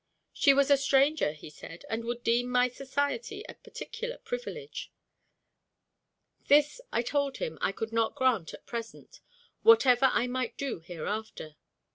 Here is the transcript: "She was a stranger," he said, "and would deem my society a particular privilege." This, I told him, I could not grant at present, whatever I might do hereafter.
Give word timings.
"She 0.33 0.51
was 0.51 0.71
a 0.71 0.77
stranger," 0.77 1.31
he 1.31 1.51
said, 1.51 1.85
"and 1.87 2.03
would 2.05 2.23
deem 2.23 2.49
my 2.49 2.69
society 2.69 3.45
a 3.47 3.53
particular 3.53 4.17
privilege." 4.17 4.91
This, 6.47 6.81
I 6.91 7.03
told 7.03 7.37
him, 7.37 7.59
I 7.61 7.71
could 7.71 7.93
not 7.93 8.15
grant 8.15 8.51
at 8.55 8.65
present, 8.65 9.21
whatever 9.61 10.09
I 10.11 10.25
might 10.25 10.57
do 10.57 10.79
hereafter. 10.79 11.55